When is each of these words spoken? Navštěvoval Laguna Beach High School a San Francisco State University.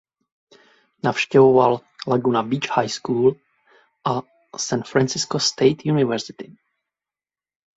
Navštěvoval 1.03 1.79
Laguna 2.07 2.43
Beach 2.43 2.69
High 2.77 2.89
School 2.89 3.35
a 4.07 4.19
San 4.57 4.83
Francisco 4.83 5.39
State 5.39 5.77
University. 5.85 6.55